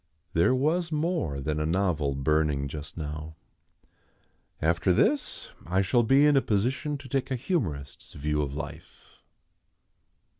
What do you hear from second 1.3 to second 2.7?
than a novel burning